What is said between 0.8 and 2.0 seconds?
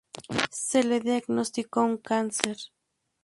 le diagnosticó un